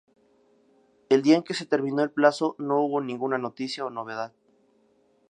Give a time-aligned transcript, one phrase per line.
[1.09, 4.33] El día en que se terminó el plazo, no hubo ninguna noticia o novedad.